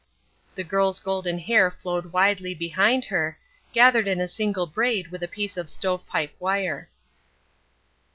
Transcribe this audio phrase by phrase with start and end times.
[0.55, 3.37] The girl's golden hair flowed widely behind her,
[3.71, 6.89] gathered in a single braid with a piece of stovepipe wire.